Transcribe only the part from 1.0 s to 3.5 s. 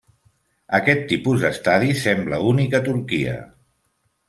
tipus d'estadi sembla únic a Turquia.